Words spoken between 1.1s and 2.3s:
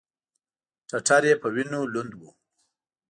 یې په وینو لوند و.